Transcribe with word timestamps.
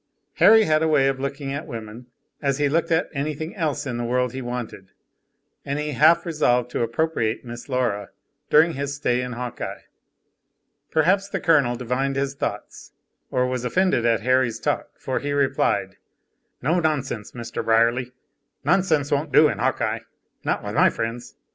Harry 0.37 0.63
had 0.63 0.81
a 0.81 0.87
way 0.87 1.07
of 1.07 1.19
looking 1.19 1.53
at 1.53 1.67
women 1.67 2.07
as 2.41 2.57
he 2.57 2.67
looked 2.67 2.89
at 2.89 3.07
anything 3.13 3.55
else 3.55 3.85
in 3.85 3.97
the 3.97 4.03
world 4.03 4.33
he 4.33 4.41
wanted, 4.41 4.89
and 5.63 5.77
he 5.77 5.91
half 5.91 6.25
resolved 6.25 6.71
to 6.71 6.81
appropriate 6.81 7.45
Miss 7.45 7.69
Laura, 7.69 8.09
during 8.49 8.73
his 8.73 8.95
stay 8.95 9.21
in 9.21 9.33
Hawkeye. 9.33 9.81
Perhaps 10.89 11.29
the 11.29 11.39
Colonel 11.39 11.75
divined 11.75 12.15
his 12.15 12.33
thoughts, 12.33 12.93
or 13.29 13.45
was 13.45 13.63
offended 13.63 14.03
at 14.03 14.21
Harry's 14.21 14.59
talk, 14.59 14.89
for 14.97 15.19
he 15.19 15.33
replied, 15.33 15.97
"No 16.63 16.79
nonsense, 16.79 17.33
Mr. 17.33 17.63
Brierly. 17.63 18.11
Nonsense 18.63 19.11
won't 19.11 19.31
do 19.31 19.49
in 19.49 19.59
Hawkeye, 19.59 19.99
not 20.43 20.63
with 20.63 20.73
my 20.73 20.89
friends. 20.89 21.35